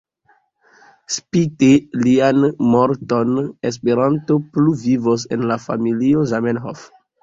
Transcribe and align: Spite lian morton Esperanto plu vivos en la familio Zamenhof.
Spite 1.15 1.69
lian 2.07 2.49
morton 2.71 3.39
Esperanto 3.73 4.41
plu 4.51 4.77
vivos 4.89 5.31
en 5.39 5.49
la 5.55 5.63
familio 5.71 6.31
Zamenhof. 6.37 6.89